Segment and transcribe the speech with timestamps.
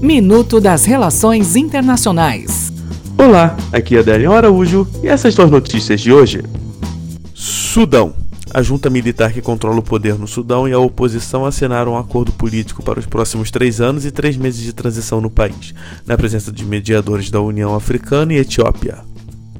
[0.00, 2.70] Minuto das Relações Internacionais.
[3.16, 6.44] Olá, aqui é Adélio Araújo e essas são as notícias de hoje.
[7.34, 8.14] Sudão.
[8.52, 12.30] A junta militar que controla o poder no Sudão e a oposição assinaram um acordo
[12.30, 15.74] político para os próximos três anos e três meses de transição no país,
[16.06, 18.98] na presença de mediadores da União Africana e Etiópia.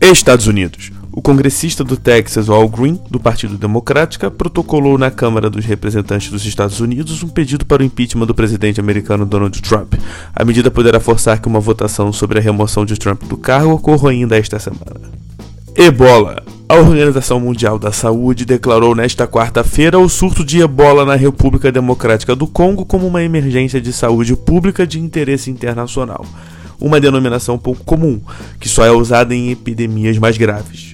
[0.00, 0.90] Estados Unidos.
[1.24, 6.80] Congressista do Texas, Al Green, do Partido Democrática, protocolou na Câmara dos Representantes dos Estados
[6.80, 9.94] Unidos um pedido para o impeachment do presidente americano Donald Trump.
[10.36, 14.10] A medida poderá forçar que uma votação sobre a remoção de Trump do cargo ocorra
[14.10, 15.00] ainda esta semana.
[15.74, 16.42] Ebola.
[16.68, 22.36] A Organização Mundial da Saúde declarou nesta quarta-feira o surto de ebola na República Democrática
[22.36, 26.26] do Congo como uma emergência de saúde pública de interesse internacional.
[26.78, 28.20] Uma denominação pouco comum,
[28.60, 30.93] que só é usada em epidemias mais graves.